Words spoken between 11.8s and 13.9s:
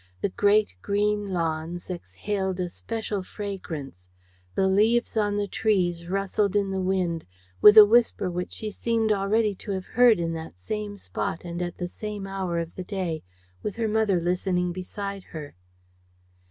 same hour of the day, with her